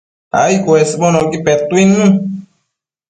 ai 0.41 0.55
cuesbonocqui 0.65 1.37
petuidnun 1.45 2.11